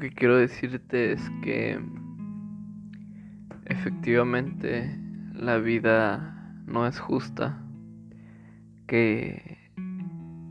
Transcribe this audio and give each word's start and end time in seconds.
Que 0.00 0.10
quiero 0.10 0.36
decirte 0.36 1.12
es 1.12 1.28
que 1.42 1.80
efectivamente 3.64 4.96
la 5.34 5.58
vida 5.58 6.54
no 6.66 6.86
es 6.86 7.00
justa, 7.00 7.60
que 8.86 9.58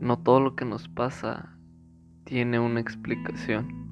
no 0.00 0.18
todo 0.18 0.40
lo 0.40 0.54
que 0.54 0.66
nos 0.66 0.88
pasa 0.88 1.56
tiene 2.24 2.58
una 2.58 2.80
explicación. 2.80 3.88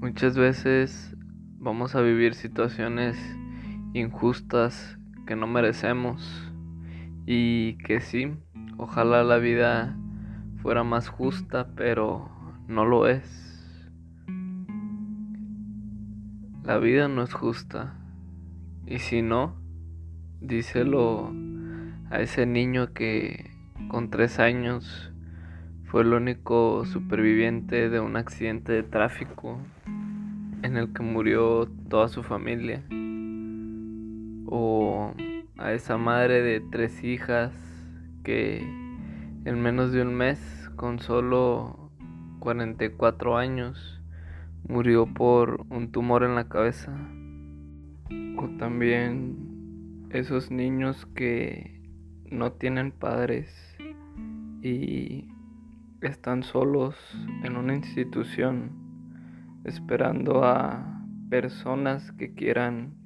Muchas 0.00 0.36
veces 0.36 1.14
vamos 1.60 1.94
a 1.94 2.00
vivir 2.00 2.34
situaciones 2.34 3.16
injustas 3.94 4.98
que 5.28 5.36
no 5.36 5.46
merecemos 5.46 6.52
y 7.24 7.74
que 7.84 8.00
sí, 8.00 8.32
ojalá 8.78 9.22
la 9.22 9.38
vida 9.38 9.96
fuera 10.60 10.82
más 10.82 11.08
justa, 11.08 11.68
pero 11.76 12.41
no 12.68 12.84
lo 12.84 13.08
es. 13.08 13.42
La 16.64 16.78
vida 16.78 17.08
no 17.08 17.22
es 17.22 17.32
justa. 17.34 17.94
Y 18.86 18.98
si 18.98 19.22
no, 19.22 19.56
díselo 20.40 21.32
a 22.10 22.20
ese 22.20 22.46
niño 22.46 22.92
que 22.92 23.50
con 23.88 24.10
tres 24.10 24.38
años 24.38 25.12
fue 25.84 26.02
el 26.02 26.12
único 26.12 26.84
superviviente 26.86 27.90
de 27.90 28.00
un 28.00 28.16
accidente 28.16 28.72
de 28.72 28.82
tráfico 28.82 29.58
en 30.62 30.76
el 30.76 30.92
que 30.92 31.02
murió 31.02 31.68
toda 31.88 32.08
su 32.08 32.22
familia. 32.22 32.82
O 34.46 35.12
a 35.58 35.72
esa 35.72 35.98
madre 35.98 36.42
de 36.42 36.60
tres 36.60 37.02
hijas 37.04 37.52
que 38.24 38.60
en 39.44 39.60
menos 39.60 39.92
de 39.92 40.02
un 40.02 40.14
mes, 40.14 40.70
con 40.76 40.98
solo 40.98 41.81
44 42.42 43.36
años, 43.36 44.02
murió 44.66 45.06
por 45.06 45.64
un 45.70 45.92
tumor 45.92 46.24
en 46.24 46.34
la 46.34 46.48
cabeza. 46.48 46.92
O 48.36 48.48
también 48.58 50.08
esos 50.10 50.50
niños 50.50 51.06
que 51.14 51.80
no 52.32 52.50
tienen 52.50 52.90
padres 52.90 53.48
y 54.60 55.28
están 56.00 56.42
solos 56.42 56.96
en 57.44 57.56
una 57.56 57.76
institución 57.76 58.72
esperando 59.62 60.42
a 60.44 61.00
personas 61.30 62.10
que 62.10 62.34
quieran 62.34 62.96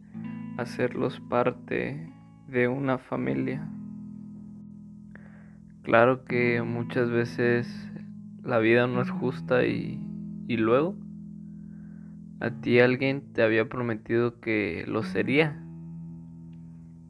hacerlos 0.56 1.20
parte 1.20 2.10
de 2.48 2.68
una 2.68 2.96
familia. 2.96 3.68
Claro 5.82 6.24
que 6.24 6.62
muchas 6.62 7.10
veces 7.10 7.92
la 8.46 8.58
vida 8.58 8.86
no 8.86 9.02
es 9.02 9.10
justa 9.10 9.66
y, 9.66 10.00
y 10.48 10.56
luego 10.56 10.96
a 12.38 12.50
ti 12.50 12.80
alguien 12.80 13.32
te 13.32 13.42
había 13.42 13.68
prometido 13.68 14.40
que 14.40 14.84
lo 14.86 15.02
sería. 15.02 15.58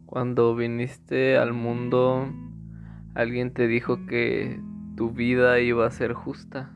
Cuando 0.06 0.54
viniste 0.54 1.36
al 1.36 1.52
mundo, 1.52 2.32
alguien 3.14 3.52
te 3.52 3.66
dijo 3.66 4.06
que 4.06 4.60
tu 4.94 5.10
vida 5.10 5.58
iba 5.58 5.84
a 5.84 5.90
ser 5.90 6.12
justa. 6.12 6.70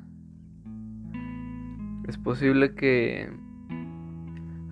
Es 2.08 2.18
posible 2.18 2.74
que 2.74 3.30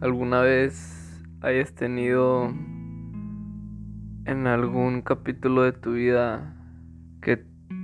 alguna 0.01 0.41
vez 0.41 1.25
hayas 1.41 1.73
tenido 1.73 2.53
en 4.25 4.47
algún 4.49 5.03
capítulo 5.03 5.63
de 5.63 5.73
tu 5.73 5.93
vida 5.93 6.58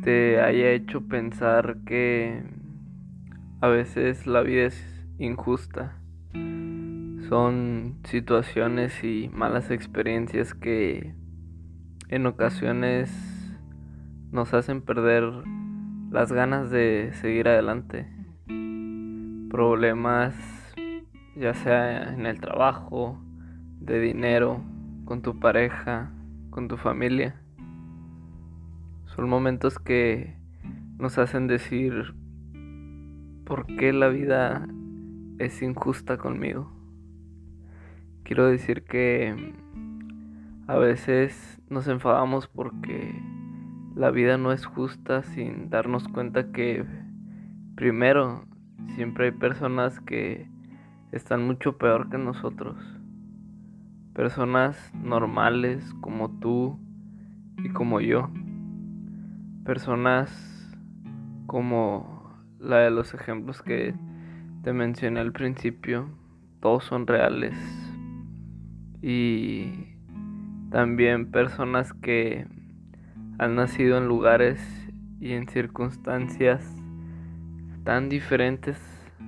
te 0.04 0.38
haya 0.42 0.70
hecho 0.72 1.08
pensar 1.08 1.78
que 1.86 2.42
a 3.62 3.68
veces 3.68 4.26
la 4.26 4.42
vida 4.42 4.64
es 4.66 5.08
injusta. 5.18 5.98
Son 7.30 8.00
situaciones 8.04 9.02
y 9.02 9.30
malas 9.32 9.70
experiencias 9.70 10.52
que 10.52 11.14
en 12.10 12.26
ocasiones 12.26 13.10
nos 14.30 14.52
hacen 14.52 14.82
perder 14.82 15.24
las 16.10 16.30
ganas 16.32 16.70
de 16.70 17.12
seguir 17.14 17.48
adelante. 17.48 18.06
Problemas 19.48 20.34
ya 21.34 21.54
sea 21.54 22.12
en 22.12 22.26
el 22.26 22.40
trabajo, 22.42 23.18
de 23.80 24.00
dinero, 24.00 24.62
con 25.06 25.22
tu 25.22 25.40
pareja, 25.40 26.12
con 26.50 26.68
tu 26.68 26.76
familia. 26.76 27.40
Son 29.14 29.28
momentos 29.28 29.78
que 29.78 30.34
nos 30.98 31.18
hacen 31.18 31.46
decir 31.46 32.14
por 33.44 33.64
qué 33.66 33.92
la 33.92 34.08
vida 34.08 34.66
es 35.38 35.62
injusta 35.62 36.18
conmigo. 36.18 36.72
Quiero 38.24 38.46
decir 38.46 38.82
que 38.82 39.54
a 40.66 40.76
veces 40.78 41.62
nos 41.68 41.86
enfadamos 41.86 42.48
porque 42.48 43.14
la 43.94 44.10
vida 44.10 44.36
no 44.36 44.50
es 44.50 44.66
justa 44.66 45.22
sin 45.22 45.70
darnos 45.70 46.08
cuenta 46.08 46.50
que 46.50 46.84
primero 47.76 48.46
siempre 48.96 49.26
hay 49.26 49.32
personas 49.32 50.00
que 50.00 50.48
están 51.12 51.46
mucho 51.46 51.78
peor 51.78 52.10
que 52.10 52.18
nosotros. 52.18 52.76
Personas 54.12 54.92
normales 54.92 55.94
como 56.00 56.30
tú 56.40 56.80
y 57.58 57.68
como 57.68 58.00
yo. 58.00 58.28
Personas 59.64 60.30
como 61.46 62.30
la 62.58 62.78
de 62.78 62.90
los 62.90 63.14
ejemplos 63.14 63.62
que 63.62 63.94
te 64.62 64.72
mencioné 64.72 65.20
al 65.20 65.32
principio, 65.32 66.10
todos 66.60 66.84
son 66.84 67.06
reales. 67.06 67.54
Y 69.00 69.96
también 70.70 71.30
personas 71.30 71.92
que 71.94 72.46
han 73.38 73.54
nacido 73.54 73.96
en 73.96 74.06
lugares 74.06 74.60
y 75.20 75.32
en 75.32 75.48
circunstancias 75.48 76.62
tan 77.84 78.08
diferentes 78.08 78.78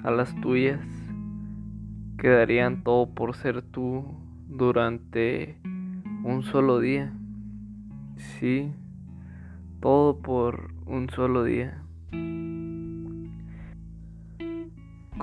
a 0.05 0.11
las 0.11 0.35
tuyas 0.41 0.81
que 2.19 2.29
darían 2.29 2.83
todo 2.83 3.15
por 3.15 3.37
ser 3.37 3.63
tú 3.63 4.05
durante 4.49 5.59
un 6.25 6.43
solo 6.43 6.81
día. 6.81 7.13
Sí, 8.17 8.73
todo 9.81 10.19
por 10.19 10.73
un 10.87 11.09
solo 11.11 11.45
día. 11.45 11.83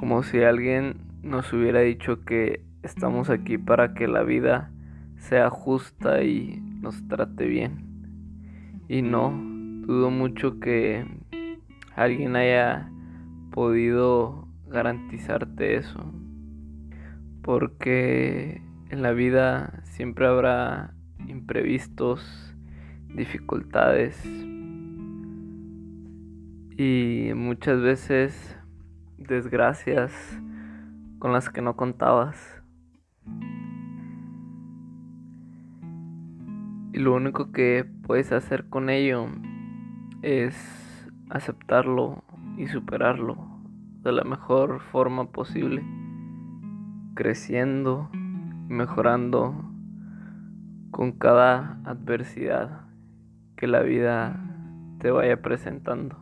como 0.03 0.21
si 0.23 0.41
alguien 0.41 0.97
nos 1.21 1.53
hubiera 1.53 1.79
dicho 1.79 2.25
que 2.25 2.65
estamos 2.81 3.29
aquí 3.29 3.57
para 3.57 3.93
que 3.93 4.07
la 4.07 4.23
vida 4.23 4.69
sea 5.15 5.49
justa 5.49 6.23
y 6.23 6.61
nos 6.81 7.07
trate 7.07 7.45
bien. 7.45 7.85
Y 8.89 9.01
no, 9.01 9.31
dudo 9.87 10.11
mucho 10.11 10.59
que 10.59 11.05
alguien 11.95 12.35
haya 12.35 12.91
podido 13.51 14.45
garantizarte 14.67 15.77
eso. 15.77 16.03
Porque 17.41 18.61
en 18.89 19.01
la 19.03 19.13
vida 19.13 19.83
siempre 19.83 20.27
habrá 20.27 20.93
imprevistos, 21.27 22.52
dificultades. 23.15 24.23
Y 26.77 27.31
muchas 27.35 27.81
veces 27.81 28.57
desgracias 29.17 30.11
con 31.19 31.31
las 31.31 31.49
que 31.49 31.61
no 31.61 31.75
contabas. 31.75 32.61
Y 36.91 36.99
lo 36.99 37.15
único 37.15 37.51
que 37.51 37.85
puedes 38.05 38.31
hacer 38.31 38.69
con 38.69 38.89
ello 38.89 39.27
es 40.21 41.09
aceptarlo 41.29 42.23
y 42.57 42.67
superarlo 42.67 43.37
de 44.03 44.11
la 44.11 44.23
mejor 44.23 44.81
forma 44.81 45.31
posible, 45.31 45.83
creciendo 47.15 48.09
y 48.13 48.73
mejorando 48.73 49.55
con 50.91 51.13
cada 51.13 51.79
adversidad 51.85 52.82
que 53.55 53.67
la 53.67 53.81
vida 53.81 54.39
te 54.99 55.11
vaya 55.11 55.41
presentando. 55.41 56.17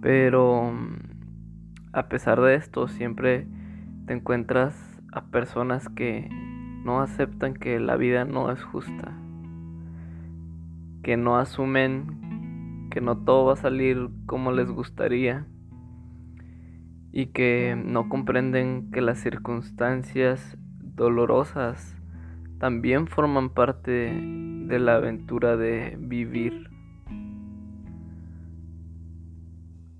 Pero 0.00 0.72
a 1.92 2.08
pesar 2.08 2.40
de 2.40 2.56
esto, 2.56 2.88
siempre 2.88 3.46
te 4.06 4.12
encuentras 4.12 5.00
a 5.12 5.26
personas 5.26 5.88
que 5.88 6.28
no 6.84 7.00
aceptan 7.00 7.54
que 7.54 7.80
la 7.80 7.96
vida 7.96 8.24
no 8.24 8.50
es 8.50 8.62
justa, 8.62 9.12
que 11.02 11.16
no 11.16 11.38
asumen 11.38 12.24
que 12.94 13.00
no 13.00 13.18
todo 13.18 13.46
va 13.46 13.54
a 13.54 13.56
salir 13.56 14.08
como 14.24 14.52
les 14.52 14.70
gustaría 14.70 15.46
y 17.10 17.26
que 17.26 17.76
no 17.76 18.08
comprenden 18.08 18.92
que 18.92 19.00
las 19.00 19.18
circunstancias 19.18 20.56
dolorosas 20.80 22.00
también 22.58 23.08
forman 23.08 23.50
parte 23.50 24.12
de 24.66 24.78
la 24.78 24.96
aventura 24.96 25.56
de 25.56 25.96
vivir. 25.98 26.70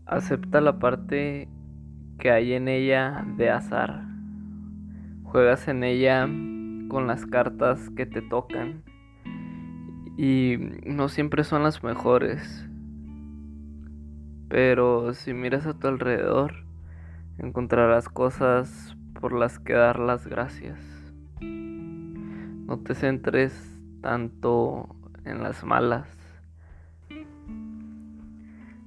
Acepta 0.07 0.61
la 0.61 0.79
parte 0.79 1.49
que 2.19 2.31
hay 2.31 2.55
en 2.55 2.69
ella 2.69 3.27
de 3.37 3.51
azar. 3.51 4.05
Juegas 5.25 5.69
en 5.69 5.85
ella 5.85 6.27
con 6.89 7.07
las 7.07 7.27
cartas 7.27 7.91
que 7.91 8.07
te 8.07 8.23
tocan 8.23 8.83
y 10.17 10.57
no 10.87 11.09
siempre 11.09 11.45
son 11.45 11.63
las 11.63 11.83
mejores. 11.83 12.69
Pero 14.49 15.13
si 15.15 15.35
miras 15.35 15.67
a 15.67 15.79
tu 15.79 15.89
alrededor, 15.89 16.65
encontrarás 17.39 18.09
cosas 18.09 18.97
por 19.21 19.33
las 19.33 19.59
que 19.59 19.73
dar 19.73 19.99
las 19.99 20.27
gracias. 20.27 20.79
No 21.41 22.79
te 22.79 22.95
centres 22.95 23.74
tanto 24.05 24.87
en 25.25 25.43
las 25.43 25.65
malas. 25.65 26.07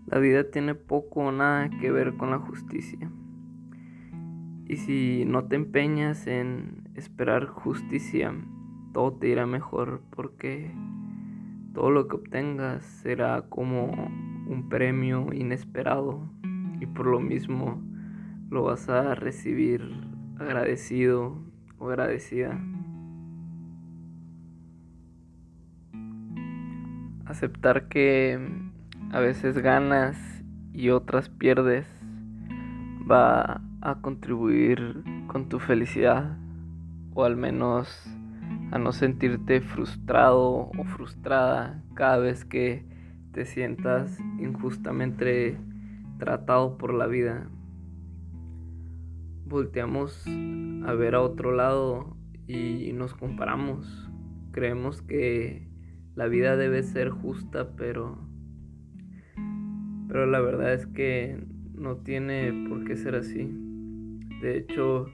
La 0.05 0.19
vida 0.19 0.51
tiene 0.51 0.75
poco 0.75 1.21
o 1.21 1.31
nada 1.31 1.71
que 1.71 1.91
ver 1.91 2.17
con 2.17 2.29
la 2.29 2.37
justicia. 2.37 3.09
Y 4.67 4.75
si 4.75 5.25
no 5.25 5.45
te 5.45 5.55
empeñas 5.55 6.27
en 6.27 6.87
esperar 6.93 7.47
justicia, 7.47 8.31
todo 8.93 9.13
te 9.13 9.29
irá 9.29 9.47
mejor 9.47 10.03
porque 10.11 10.71
todo 11.73 11.89
lo 11.89 12.07
que 12.07 12.17
obtengas 12.17 12.85
será 12.85 13.41
como 13.49 13.87
un 14.47 14.69
premio 14.69 15.33
inesperado 15.33 16.29
y 16.79 16.85
por 16.85 17.07
lo 17.07 17.19
mismo 17.19 17.81
lo 18.51 18.65
vas 18.65 18.87
a 18.87 19.15
recibir 19.15 19.81
agradecido 20.37 21.39
o 21.79 21.89
agradecida. 21.89 22.61
Aceptar 27.27 27.89
que 27.89 28.39
a 29.11 29.19
veces 29.19 29.57
ganas 29.57 30.17
y 30.73 30.89
otras 30.89 31.27
pierdes 31.27 31.85
va 33.09 33.61
a 33.81 34.01
contribuir 34.01 35.03
con 35.27 35.49
tu 35.49 35.59
felicidad 35.59 36.37
o 37.13 37.25
al 37.25 37.35
menos 37.35 37.89
a 38.71 38.77
no 38.79 38.93
sentirte 38.93 39.59
frustrado 39.59 40.71
o 40.77 40.83
frustrada 40.85 41.83
cada 41.95 42.17
vez 42.17 42.45
que 42.45 42.85
te 43.33 43.45
sientas 43.45 44.17
injustamente 44.39 45.57
tratado 46.19 46.77
por 46.77 46.93
la 46.93 47.07
vida. 47.07 47.49
Volteamos 49.45 50.25
a 50.85 50.93
ver 50.93 51.15
a 51.15 51.21
otro 51.21 51.51
lado 51.51 52.15
y 52.47 52.91
nos 52.93 53.13
comparamos. 53.13 54.09
Creemos 54.51 55.01
que 55.01 55.67
la 56.17 56.27
vida 56.27 56.57
debe 56.57 56.81
ser 56.81 57.11
justa, 57.11 57.75
pero 57.77 58.17
pero 60.07 60.25
la 60.25 60.39
verdad 60.39 60.73
es 60.73 60.87
que 60.87 61.39
no 61.75 61.97
tiene 61.97 62.65
por 62.67 62.85
qué 62.85 62.97
ser 62.97 63.13
así. 63.13 63.51
De 64.41 64.57
hecho, 64.57 65.05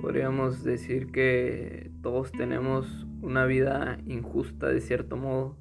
podríamos 0.00 0.64
decir 0.64 1.08
que 1.08 1.90
todos 2.00 2.32
tenemos 2.32 3.06
una 3.20 3.44
vida 3.44 3.98
injusta 4.06 4.68
de 4.68 4.80
cierto 4.80 5.18
modo. 5.18 5.58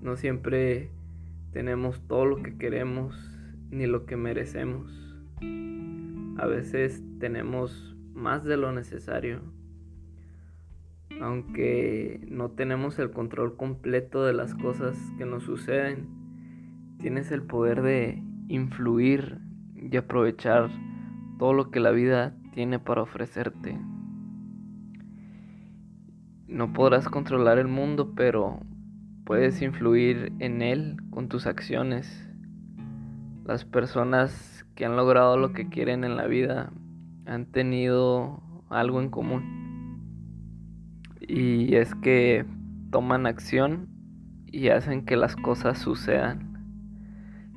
No 0.00 0.14
siempre 0.14 0.92
tenemos 1.50 2.00
todo 2.06 2.24
lo 2.24 2.40
que 2.40 2.56
queremos 2.56 3.16
ni 3.68 3.86
lo 3.86 4.06
que 4.06 4.16
merecemos. 4.16 4.92
A 6.36 6.46
veces 6.46 7.02
tenemos 7.18 7.96
más 8.14 8.44
de 8.44 8.58
lo 8.58 8.70
necesario. 8.70 9.57
Aunque 11.20 12.20
no 12.28 12.50
tenemos 12.50 12.98
el 12.98 13.10
control 13.10 13.56
completo 13.56 14.24
de 14.24 14.32
las 14.32 14.54
cosas 14.54 14.96
que 15.18 15.26
nos 15.26 15.42
suceden, 15.42 16.08
tienes 16.98 17.32
el 17.32 17.42
poder 17.42 17.82
de 17.82 18.22
influir 18.48 19.38
y 19.74 19.96
aprovechar 19.96 20.70
todo 21.38 21.52
lo 21.52 21.70
que 21.70 21.80
la 21.80 21.90
vida 21.90 22.34
tiene 22.52 22.78
para 22.78 23.02
ofrecerte. 23.02 23.78
No 26.46 26.72
podrás 26.72 27.08
controlar 27.08 27.58
el 27.58 27.68
mundo, 27.68 28.14
pero 28.14 28.60
puedes 29.24 29.60
influir 29.60 30.32
en 30.38 30.62
él 30.62 30.96
con 31.10 31.28
tus 31.28 31.46
acciones. 31.46 32.28
Las 33.44 33.64
personas 33.64 34.64
que 34.74 34.84
han 34.84 34.96
logrado 34.96 35.36
lo 35.36 35.52
que 35.52 35.68
quieren 35.68 36.04
en 36.04 36.16
la 36.16 36.26
vida 36.26 36.72
han 37.26 37.46
tenido 37.46 38.40
algo 38.70 39.00
en 39.00 39.10
común. 39.10 39.67
Y 41.28 41.74
es 41.76 41.94
que 41.94 42.46
toman 42.90 43.26
acción 43.26 43.88
y 44.46 44.70
hacen 44.70 45.04
que 45.04 45.16
las 45.16 45.36
cosas 45.36 45.78
sucedan. 45.78 46.48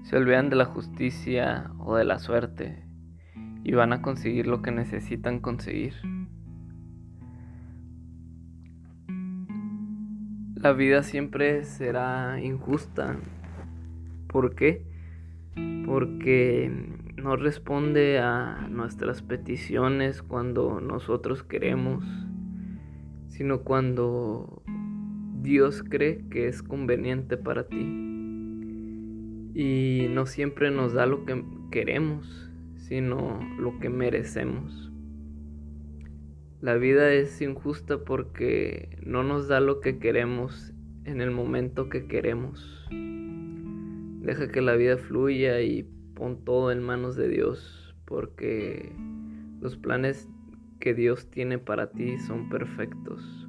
Se 0.04 0.18
olvidan 0.18 0.50
de 0.50 0.58
la 0.58 0.66
justicia 0.66 1.72
o 1.80 1.96
de 1.96 2.04
la 2.04 2.20
suerte 2.20 2.86
y 3.64 3.74
van 3.74 3.94
a 3.94 4.02
conseguir 4.02 4.48
lo 4.48 4.62
que 4.62 4.72
necesitan 4.72 5.40
conseguir. 5.40 5.94
La 10.56 10.74
vida 10.74 11.02
siempre 11.02 11.64
será 11.64 12.40
injusta. 12.40 13.16
¿Por 14.28 14.54
qué? 14.54 14.86
Porque 15.86 16.72
no 17.18 17.36
responde 17.36 18.20
a 18.20 18.68
nuestras 18.70 19.22
peticiones 19.22 20.22
cuando 20.22 20.80
nosotros 20.80 21.44
queremos, 21.44 22.04
sino 23.42 23.64
cuando 23.64 24.62
Dios 25.42 25.82
cree 25.82 26.28
que 26.30 26.48
es 26.48 26.62
conveniente 26.62 27.38
para 27.38 27.68
ti. 27.68 27.80
Y 29.56 30.06
no 30.12 30.28
siempre 30.28 30.70
nos 30.70 30.94
da 30.94 31.08
lo 31.08 31.26
que 31.26 31.44
queremos, 31.72 32.52
sino 32.76 33.40
lo 33.58 33.80
que 33.80 33.90
merecemos. 33.90 34.92
La 36.60 36.76
vida 36.76 37.12
es 37.12 37.42
injusta 37.42 38.04
porque 38.06 38.96
no 39.04 39.24
nos 39.24 39.48
da 39.48 39.60
lo 39.60 39.80
que 39.80 39.98
queremos 39.98 40.72
en 41.06 41.20
el 41.20 41.32
momento 41.32 41.90
que 41.90 42.06
queremos. 42.06 42.88
Deja 42.92 44.52
que 44.52 44.62
la 44.62 44.76
vida 44.76 44.98
fluya 44.98 45.62
y 45.62 45.90
pon 46.14 46.46
todo 46.46 46.72
en 46.72 46.84
manos 46.84 47.16
de 47.16 47.28
Dios 47.28 47.96
porque 48.06 48.92
los 49.62 49.78
planes 49.78 50.30
que 50.82 50.94
Dios 50.94 51.30
tiene 51.32 51.60
para 51.60 51.92
ti 51.92 52.18
son 52.18 52.50
perfectos. 52.50 53.48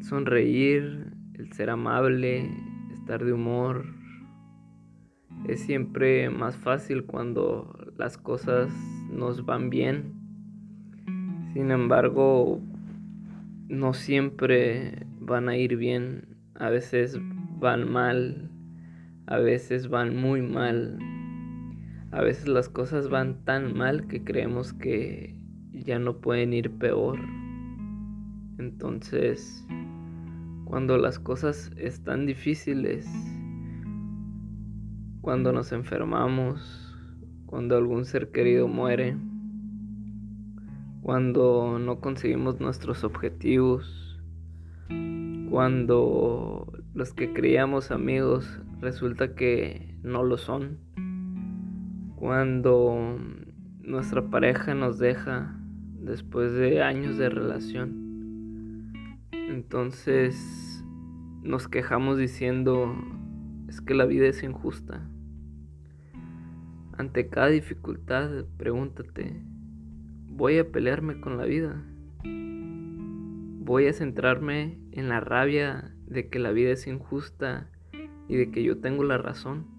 Sonreír, 0.00 1.12
el 1.34 1.52
ser 1.52 1.70
amable, 1.70 2.48
estar 2.92 3.24
de 3.24 3.32
humor, 3.32 3.86
es 5.48 5.60
siempre 5.60 6.30
más 6.30 6.56
fácil 6.56 7.04
cuando 7.04 7.92
las 7.96 8.16
cosas 8.18 8.70
nos 9.10 9.44
van 9.44 9.70
bien. 9.70 10.14
Sin 11.54 11.72
embargo, 11.72 12.60
no 13.68 13.94
siempre 13.94 15.06
van 15.20 15.48
a 15.48 15.56
ir 15.56 15.76
bien, 15.76 16.36
a 16.54 16.68
veces 16.68 17.18
van 17.58 17.90
mal, 17.90 18.50
a 19.26 19.38
veces 19.38 19.88
van 19.88 20.16
muy 20.16 20.42
mal, 20.42 20.98
a 22.10 22.22
veces 22.22 22.48
las 22.48 22.68
cosas 22.68 23.08
van 23.08 23.44
tan 23.44 23.76
mal 23.76 24.06
que 24.06 24.24
creemos 24.24 24.72
que 24.72 25.36
ya 25.72 25.98
no 25.98 26.20
pueden 26.20 26.52
ir 26.52 26.70
peor. 26.70 27.18
Entonces, 28.58 29.66
cuando 30.64 30.96
las 30.96 31.18
cosas 31.18 31.70
están 31.76 32.26
difíciles, 32.26 33.06
cuando 35.20 35.52
nos 35.52 35.72
enfermamos, 35.72 36.96
cuando 37.46 37.76
algún 37.76 38.04
ser 38.04 38.30
querido 38.30 38.68
muere, 38.68 39.16
cuando 41.02 41.78
no 41.78 42.00
conseguimos 42.00 42.60
nuestros 42.60 43.04
objetivos, 43.04 44.18
cuando 45.50 46.72
los 46.94 47.12
que 47.12 47.32
creíamos 47.32 47.90
amigos 47.90 48.60
resulta 48.80 49.34
que 49.34 49.98
no 50.02 50.22
lo 50.22 50.36
son, 50.36 50.78
cuando 52.18 53.16
nuestra 53.80 54.28
pareja 54.28 54.74
nos 54.74 54.98
deja 54.98 55.56
después 56.00 56.52
de 56.52 56.82
años 56.82 57.16
de 57.16 57.28
relación. 57.28 58.92
Entonces 59.30 60.84
nos 61.42 61.68
quejamos 61.68 62.18
diciendo, 62.18 62.92
es 63.68 63.80
que 63.80 63.94
la 63.94 64.04
vida 64.04 64.26
es 64.26 64.42
injusta. 64.42 65.08
Ante 66.96 67.28
cada 67.28 67.46
dificultad, 67.48 68.46
pregúntate, 68.56 69.40
voy 70.28 70.58
a 70.58 70.72
pelearme 70.72 71.20
con 71.20 71.36
la 71.36 71.44
vida. 71.44 71.84
Voy 73.60 73.86
a 73.86 73.92
centrarme 73.92 74.80
en 74.90 75.08
la 75.08 75.20
rabia 75.20 75.94
de 76.06 76.28
que 76.28 76.40
la 76.40 76.50
vida 76.50 76.72
es 76.72 76.88
injusta 76.88 77.70
y 78.26 78.36
de 78.36 78.50
que 78.50 78.64
yo 78.64 78.78
tengo 78.78 79.04
la 79.04 79.18
razón. 79.18 79.77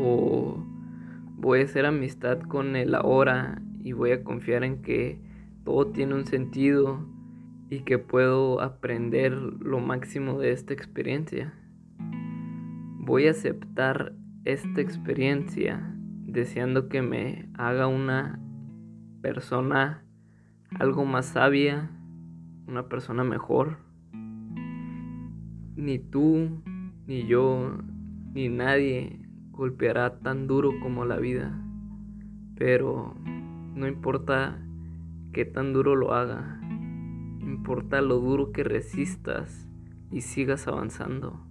O 0.00 0.64
voy 1.36 1.60
a 1.60 1.64
hacer 1.64 1.86
amistad 1.86 2.40
con 2.40 2.76
el 2.76 2.94
ahora 2.94 3.60
y 3.82 3.92
voy 3.92 4.12
a 4.12 4.22
confiar 4.22 4.64
en 4.64 4.82
que 4.82 5.20
todo 5.64 5.88
tiene 5.88 6.14
un 6.14 6.26
sentido 6.26 7.06
y 7.70 7.80
que 7.80 7.98
puedo 7.98 8.60
aprender 8.60 9.32
lo 9.32 9.80
máximo 9.80 10.38
de 10.38 10.52
esta 10.52 10.72
experiencia. 10.72 11.52
Voy 12.98 13.26
a 13.26 13.32
aceptar 13.32 14.14
esta 14.44 14.80
experiencia 14.80 15.94
deseando 16.26 16.88
que 16.88 17.02
me 17.02 17.48
haga 17.54 17.86
una 17.86 18.40
persona 19.20 20.04
algo 20.78 21.04
más 21.04 21.26
sabia, 21.26 21.90
una 22.66 22.88
persona 22.88 23.24
mejor. 23.24 23.78
Ni 25.76 25.98
tú, 25.98 26.62
ni 27.06 27.26
yo, 27.26 27.78
ni 28.34 28.48
nadie 28.48 29.27
golpeará 29.58 30.20
tan 30.20 30.46
duro 30.46 30.70
como 30.80 31.04
la 31.04 31.16
vida. 31.16 31.52
Pero 32.54 33.16
no 33.74 33.88
importa 33.88 34.56
qué 35.32 35.44
tan 35.44 35.72
duro 35.72 35.96
lo 35.96 36.14
haga, 36.14 36.60
importa 37.40 38.00
lo 38.00 38.20
duro 38.20 38.52
que 38.52 38.62
resistas 38.62 39.68
y 40.12 40.20
sigas 40.20 40.68
avanzando. 40.68 41.44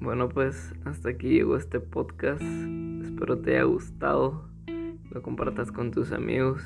Bueno, 0.00 0.30
pues 0.30 0.74
hasta 0.84 1.10
aquí 1.10 1.28
llegó 1.28 1.56
este 1.56 1.78
podcast. 1.78 2.42
Espero 3.02 3.38
te 3.38 3.52
haya 3.52 3.64
gustado. 3.64 4.48
Lo 5.10 5.22
compartas 5.22 5.70
con 5.70 5.90
tus 5.90 6.10
amigos. 6.10 6.64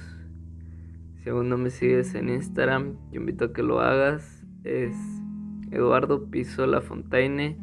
Si 1.17 1.31
aún 1.31 1.49
no 1.49 1.59
me 1.59 1.71
sigues 1.71 2.15
en 2.15 2.29
Instagram, 2.29 2.95
te 3.11 3.17
invito 3.17 3.47
a 3.47 3.53
que 3.53 3.63
lo 3.63 3.81
hagas. 3.81 4.47
Es 4.65 5.16
Eduardo 5.71 6.31
Piso 6.31 6.67
La 6.67 6.81
Fontaine. 6.81 7.59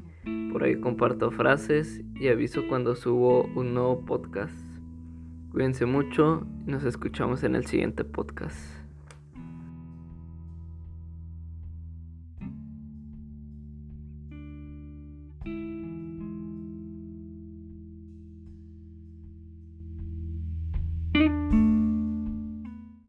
Por 0.52 0.64
ahí 0.64 0.80
comparto 0.80 1.32
frases 1.32 2.02
y 2.16 2.28
aviso 2.28 2.68
cuando 2.68 2.96
subo 2.96 3.46
un 3.56 3.74
nuevo 3.74 4.06
podcast. 4.06 4.58
Cuídense 5.52 5.86
mucho 5.86 6.46
y 6.68 6.72
nos 6.72 6.84
escuchamos 6.84 7.44
en 7.44 7.56
el 7.56 7.66
siguiente 7.66 8.04
podcast. 8.04 8.83